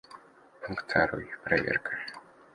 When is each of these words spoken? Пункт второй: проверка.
Пункт 0.61 0.85
второй: 0.89 1.29
проверка. 1.43 1.91